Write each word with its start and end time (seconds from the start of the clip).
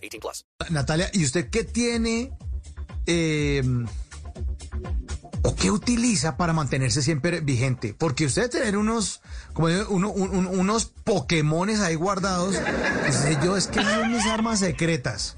18 0.00 0.20
plus. 0.20 0.46
Natalia, 0.70 1.10
¿y 1.12 1.24
usted 1.24 1.48
qué 1.50 1.64
tiene 1.64 2.32
eh, 3.06 3.62
o 5.42 5.54
qué 5.54 5.70
utiliza 5.70 6.36
para 6.36 6.52
mantenerse 6.52 7.02
siempre 7.02 7.40
vigente? 7.40 7.94
Porque 7.94 8.26
usted 8.26 8.50
tener 8.50 8.76
unos, 8.76 9.20
como 9.52 9.68
digo, 9.68 9.86
uno- 9.90 10.10
un- 10.10 10.30
un- 10.36 10.46
unos 10.46 10.86
Pokémones 11.04 11.80
ahí 11.80 11.94
guardados, 11.94 12.56
pues, 13.00 13.38
yo 13.42 13.56
es 13.56 13.66
que 13.66 13.82
son 13.82 14.12
mis 14.12 14.26
armas 14.26 14.58
secretas. 14.60 15.36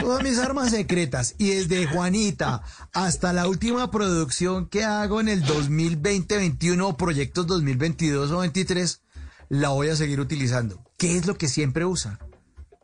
Todas 0.00 0.22
mis 0.22 0.38
armas 0.38 0.70
secretas. 0.70 1.34
Y 1.36 1.48
desde 1.50 1.86
Juanita 1.86 2.62
hasta 2.94 3.34
la 3.34 3.46
última 3.46 3.90
producción 3.90 4.66
que 4.68 4.84
hago 4.84 5.20
en 5.20 5.28
el 5.28 5.44
2020-21 5.44 6.88
o 6.88 6.96
proyectos 6.96 7.46
2022 7.46 8.30
o 8.30 8.38
23, 8.38 9.02
la 9.50 9.68
voy 9.68 9.88
a 9.90 9.96
seguir 9.96 10.18
utilizando. 10.20 10.82
¿Qué 10.96 11.18
es 11.18 11.26
lo 11.26 11.36
que 11.36 11.46
siempre 11.46 11.84
usa? 11.84 12.18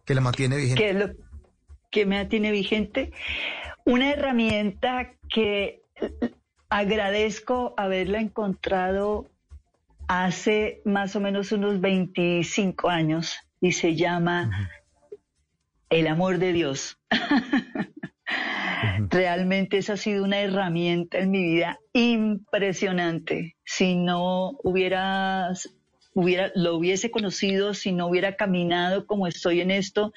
Que 0.08 0.14
la 0.14 0.22
mantiene 0.22 0.56
vigente. 0.56 0.82
¿Qué 0.82 0.88
es 0.88 0.96
lo 0.96 1.10
que 1.90 2.06
me 2.06 2.24
tiene 2.24 2.50
vigente? 2.50 3.12
Una 3.84 4.10
herramienta 4.10 5.12
que 5.28 5.82
agradezco 6.70 7.74
haberla 7.76 8.18
encontrado 8.18 9.30
hace 10.06 10.80
más 10.86 11.14
o 11.14 11.20
menos 11.20 11.52
unos 11.52 11.82
25 11.82 12.88
años 12.88 13.36
y 13.60 13.72
se 13.72 13.96
llama 13.96 14.70
el 15.90 16.06
amor 16.06 16.38
de 16.38 16.54
Dios. 16.54 16.98
Realmente 19.10 19.76
esa 19.76 19.92
ha 19.92 19.96
sido 19.98 20.24
una 20.24 20.40
herramienta 20.40 21.18
en 21.18 21.30
mi 21.30 21.42
vida 21.42 21.78
impresionante. 21.92 23.56
Si 23.62 23.94
no 23.96 24.52
hubiera, 24.62 25.50
lo 26.54 26.76
hubiese 26.76 27.10
conocido, 27.10 27.74
si 27.74 27.92
no 27.92 28.08
hubiera 28.08 28.36
caminado 28.36 29.06
como 29.06 29.26
estoy 29.26 29.60
en 29.60 29.70
esto, 29.70 30.12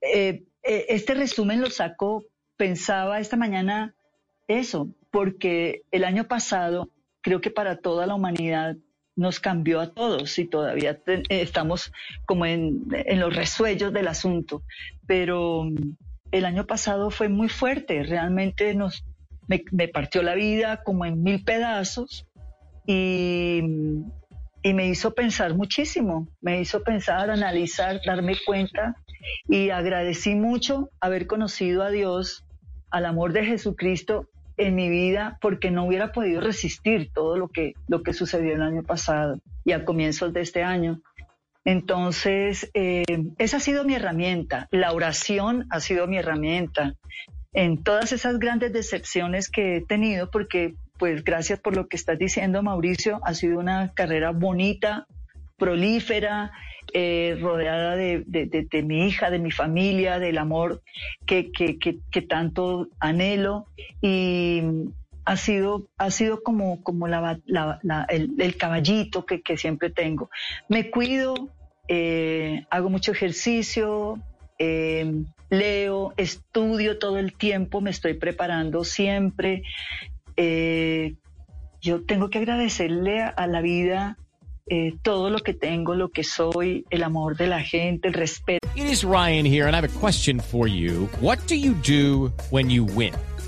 eh, 0.00 0.44
eh, 0.62 0.86
este 0.88 1.14
resumen 1.14 1.60
lo 1.60 1.70
saco, 1.70 2.24
pensaba 2.56 3.20
esta 3.20 3.36
mañana 3.36 3.94
eso, 4.48 4.88
porque 5.10 5.82
el 5.92 6.04
año 6.04 6.24
pasado 6.24 6.90
creo 7.20 7.40
que 7.40 7.50
para 7.50 7.76
toda 7.76 8.06
la 8.06 8.14
humanidad 8.14 8.76
nos 9.16 9.40
cambió 9.40 9.80
a 9.80 9.92
todos 9.92 10.38
y 10.38 10.46
todavía 10.46 11.00
eh, 11.06 11.22
estamos 11.28 11.92
como 12.26 12.46
en, 12.46 12.86
los 13.16 13.34
resuellos 13.34 13.92
del 13.92 14.08
asunto, 14.08 14.62
pero 15.06 15.64
mm, 15.64 15.96
el 16.32 16.44
año 16.44 16.66
pasado 16.66 17.10
fue 17.10 17.28
muy 17.28 17.48
fuerte, 17.48 18.02
realmente 18.02 18.74
nos, 18.74 19.04
me, 19.46 19.64
me 19.70 19.88
partió 19.88 20.22
la 20.22 20.34
vida 20.34 20.82
como 20.82 21.04
en 21.04 21.22
mil 21.22 21.44
pedazos 21.44 22.26
y, 22.86 23.60
mm, 23.62 24.19
y 24.62 24.74
me 24.74 24.88
hizo 24.88 25.14
pensar 25.14 25.54
muchísimo, 25.54 26.28
me 26.40 26.60
hizo 26.60 26.82
pensar, 26.82 27.30
analizar, 27.30 28.00
darme 28.04 28.36
cuenta 28.44 28.96
y 29.48 29.70
agradecí 29.70 30.34
mucho 30.34 30.90
haber 31.00 31.26
conocido 31.26 31.82
a 31.82 31.90
Dios, 31.90 32.44
al 32.90 33.06
amor 33.06 33.32
de 33.32 33.44
Jesucristo 33.44 34.28
en 34.56 34.74
mi 34.74 34.90
vida, 34.90 35.38
porque 35.40 35.70
no 35.70 35.86
hubiera 35.86 36.12
podido 36.12 36.40
resistir 36.40 37.10
todo 37.14 37.36
lo 37.38 37.48
que, 37.48 37.72
lo 37.88 38.02
que 38.02 38.12
sucedió 38.12 38.54
el 38.54 38.62
año 38.62 38.82
pasado 38.82 39.40
y 39.64 39.72
a 39.72 39.84
comienzos 39.84 40.32
de 40.32 40.42
este 40.42 40.62
año. 40.62 41.00
Entonces, 41.64 42.70
eh, 42.74 43.04
esa 43.38 43.58
ha 43.58 43.60
sido 43.60 43.84
mi 43.84 43.94
herramienta, 43.94 44.68
la 44.70 44.92
oración 44.92 45.66
ha 45.70 45.80
sido 45.80 46.06
mi 46.06 46.18
herramienta 46.18 46.94
en 47.52 47.82
todas 47.82 48.12
esas 48.12 48.38
grandes 48.38 48.72
decepciones 48.72 49.50
que 49.50 49.76
he 49.76 49.80
tenido, 49.80 50.30
porque 50.30 50.74
pues 51.00 51.24
gracias 51.24 51.58
por 51.58 51.74
lo 51.74 51.88
que 51.88 51.96
estás 51.96 52.18
diciendo, 52.18 52.62
Mauricio, 52.62 53.20
ha 53.24 53.32
sido 53.34 53.58
una 53.58 53.92
carrera 53.94 54.30
bonita, 54.32 55.06
prolífera, 55.56 56.52
eh, 56.92 57.38
rodeada 57.40 57.96
de, 57.96 58.22
de- 58.26 58.82
mi 58.82 59.06
hija, 59.06 59.30
de 59.30 59.38
mi 59.38 59.50
familia, 59.50 60.18
del 60.18 60.36
amor 60.38 60.82
que, 61.26 61.50
que- 61.52 61.78
que- 61.78 62.22
tanto 62.22 62.88
anhelo 63.00 63.66
y 64.02 64.62
ha 65.24 65.36
sido, 65.36 65.88
ha 65.96 66.10
sido 66.10 66.42
como, 66.42 66.82
como 66.82 67.06
el 67.06 68.56
caballito 68.58 69.24
que, 69.24 69.40
que 69.40 69.56
siempre 69.56 69.88
tengo. 69.90 70.28
Me 70.68 70.90
cuido, 70.90 71.34
eh, 71.88 72.66
hago 72.70 72.90
mucho 72.90 73.12
ejercicio, 73.12 74.18
eh, 74.58 75.12
leo, 75.48 76.12
estudio 76.16 76.98
todo 76.98 77.18
el 77.18 77.32
tiempo, 77.32 77.80
me 77.80 77.90
estoy 77.90 78.14
preparando 78.14 78.84
siempre. 78.84 79.62
Eh, 80.42 81.16
yo 81.82 82.06
tengo 82.06 82.30
que 82.30 82.38
agradecerle 82.38 83.20
a, 83.20 83.46
la 83.46 83.60
vida 83.60 84.16
eh, 84.70 84.94
todo 85.02 85.28
lo 85.28 85.40
que 85.40 85.52
tengo, 85.52 85.94
lo 85.94 86.08
que 86.12 86.24
soy, 86.24 86.86
el 86.88 87.02
amor 87.02 87.36
de 87.36 87.46
la 87.46 87.60
gente, 87.60 88.08
el 88.08 88.14
respeto. 88.14 88.66
It 88.74 88.86
is 88.86 89.04
Ryan 89.04 89.44
here, 89.44 89.66
and 89.66 89.76
I 89.76 89.80
have 89.80 89.84
a 89.84 90.00
question 90.00 90.40
for 90.40 90.66
you. 90.66 91.10
What 91.20 91.46
do 91.46 91.56
you 91.56 91.74
do 91.74 92.32
when 92.50 92.70
you 92.70 92.84
win? 92.84 93.12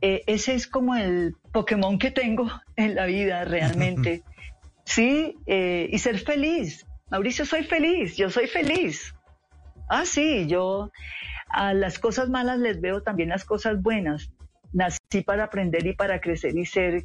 Eh, 0.00 0.22
ese 0.26 0.54
es 0.54 0.66
como 0.66 0.94
el 0.94 1.34
Pokémon 1.52 1.98
que 1.98 2.10
tengo 2.10 2.48
en 2.76 2.94
la 2.94 3.06
vida 3.06 3.44
realmente. 3.44 4.22
Sí, 4.84 5.36
eh, 5.44 5.86
y 5.92 5.98
ser 5.98 6.18
feliz. 6.18 6.86
Mauricio, 7.10 7.44
soy 7.44 7.62
feliz, 7.62 8.16
yo 8.16 8.30
soy 8.30 8.46
feliz. 8.46 9.14
Ah, 9.86 10.06
sí, 10.06 10.46
yo 10.46 10.90
a 11.50 11.74
las 11.74 11.98
cosas 11.98 12.30
malas 12.30 12.58
les 12.58 12.80
veo 12.80 13.02
también 13.02 13.28
las 13.28 13.44
cosas 13.44 13.82
buenas. 13.82 14.30
Nací 14.72 15.20
para 15.26 15.44
aprender 15.44 15.86
y 15.86 15.92
para 15.92 16.22
crecer 16.22 16.56
y 16.56 16.64
ser 16.64 17.04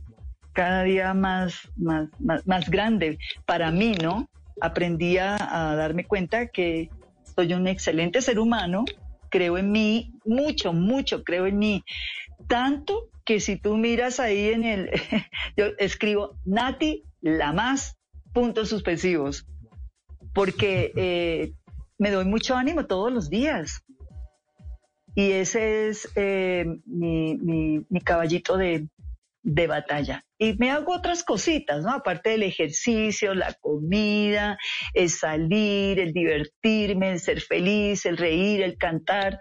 cada 0.53 0.84
día 0.84 1.13
más, 1.13 1.69
más, 1.75 2.07
más, 2.19 2.47
más 2.47 2.69
grande 2.69 3.17
para 3.45 3.69
mí, 3.69 3.95
¿no? 4.01 4.29
Aprendí 4.61 5.17
a, 5.17 5.35
a 5.35 5.75
darme 5.75 6.05
cuenta 6.05 6.47
que 6.47 6.90
soy 7.35 7.53
un 7.53 7.67
excelente 7.67 8.22
ser 8.22 8.40
humano, 8.40 8.85
creo 9.33 9.57
en 9.57 9.71
mí, 9.71 10.13
mucho, 10.25 10.73
mucho 10.73 11.23
creo 11.23 11.47
en 11.47 11.57
mí. 11.57 11.83
Tanto 12.47 13.09
que 13.25 13.39
si 13.39 13.55
tú 13.57 13.77
miras 13.77 14.19
ahí 14.19 14.49
en 14.49 14.63
el, 14.63 14.91
yo 15.57 15.66
escribo 15.79 16.38
Nati, 16.45 17.03
la 17.21 17.51
más, 17.51 17.97
puntos 18.31 18.69
suspensivos, 18.69 19.47
porque 20.35 20.91
eh, 20.95 21.53
me 21.97 22.11
doy 22.11 22.25
mucho 22.25 22.55
ánimo 22.55 22.85
todos 22.85 23.11
los 23.11 23.27
días. 23.31 23.81
Y 25.16 25.31
ese 25.31 25.90
es 25.90 26.08
eh, 26.16 26.66
mi, 26.85 27.35
mi- 27.37 27.85
mi 27.90 28.02
caballito 28.02 28.55
de, 28.58 28.87
de 29.43 29.67
batalla. 29.67 30.23
Y 30.37 30.53
me 30.57 30.72
hago 30.72 30.95
otras 30.95 31.23
cositas, 31.23 31.84
¿no? 31.84 31.91
Aparte 31.91 32.31
del 32.31 32.43
ejercicio, 32.43 33.35
la 33.35 33.53
comida, 33.59 34.57
el 34.93 35.09
salir, 35.09 35.99
el 35.99 36.13
divertirme, 36.13 37.11
el 37.11 37.19
ser 37.19 37.41
feliz, 37.41 38.05
el 38.05 38.17
reír, 38.17 38.61
el 38.63 38.78
cantar. 38.78 39.40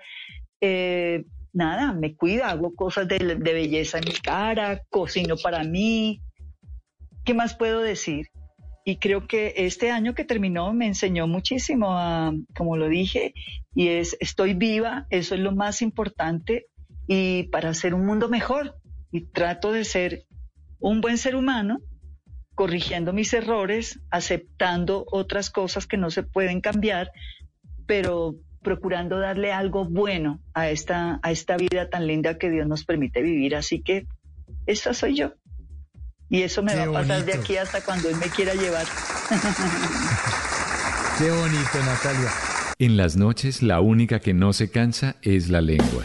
Eh, 0.60 1.24
nada, 1.52 1.92
me 1.92 2.16
cuido, 2.16 2.44
hago 2.44 2.74
cosas 2.74 3.06
de, 3.08 3.18
de 3.18 3.52
belleza 3.52 3.98
en 3.98 4.04
mi 4.08 4.14
cara, 4.14 4.82
cocino 4.90 5.36
para 5.36 5.62
mí. 5.64 6.20
¿Qué 7.24 7.34
más 7.34 7.56
puedo 7.56 7.80
decir? 7.80 8.26
Y 8.84 8.96
creo 8.96 9.28
que 9.28 9.54
este 9.56 9.92
año 9.92 10.14
que 10.14 10.24
terminó 10.24 10.72
me 10.72 10.86
enseñó 10.88 11.28
muchísimo, 11.28 11.96
a, 11.96 12.32
como 12.56 12.76
lo 12.76 12.88
dije, 12.88 13.32
y 13.74 13.88
es, 13.88 14.16
estoy 14.18 14.54
viva, 14.54 15.06
eso 15.10 15.36
es 15.36 15.40
lo 15.40 15.52
más 15.52 15.82
importante, 15.82 16.66
y 17.06 17.44
para 17.44 17.68
hacer 17.68 17.94
un 17.94 18.04
mundo 18.04 18.28
mejor. 18.28 18.76
Y 19.12 19.26
trato 19.26 19.70
de 19.70 19.84
ser 19.84 20.24
un 20.80 21.00
buen 21.00 21.18
ser 21.18 21.36
humano, 21.36 21.78
corrigiendo 22.54 23.12
mis 23.12 23.32
errores, 23.32 24.00
aceptando 24.10 25.06
otras 25.10 25.50
cosas 25.50 25.86
que 25.86 25.96
no 25.96 26.10
se 26.10 26.24
pueden 26.24 26.60
cambiar, 26.60 27.12
pero 27.86 28.34
procurando 28.62 29.18
darle 29.18 29.52
algo 29.52 29.84
bueno 29.84 30.40
a 30.54 30.70
esta, 30.70 31.20
a 31.22 31.30
esta 31.30 31.56
vida 31.56 31.88
tan 31.88 32.06
linda 32.06 32.38
que 32.38 32.50
Dios 32.50 32.66
nos 32.66 32.84
permite 32.84 33.22
vivir. 33.22 33.54
Así 33.54 33.82
que 33.82 34.06
esta 34.66 34.94
soy 34.94 35.16
yo. 35.16 35.34
Y 36.28 36.42
eso 36.42 36.62
me 36.62 36.72
Qué 36.72 36.78
va 36.78 36.84
a 36.84 37.02
pasar 37.02 37.24
de 37.24 37.34
aquí 37.34 37.56
hasta 37.56 37.82
cuando 37.82 38.08
Él 38.08 38.16
me 38.16 38.26
quiera 38.26 38.54
llevar. 38.54 38.86
Qué 41.18 41.30
bonito, 41.30 41.78
Natalia. 41.84 42.30
En 42.78 42.96
las 42.96 43.16
noches 43.16 43.62
la 43.62 43.80
única 43.80 44.20
que 44.20 44.32
no 44.32 44.52
se 44.52 44.70
cansa 44.70 45.16
es 45.22 45.50
la 45.50 45.60
lengua. 45.60 46.04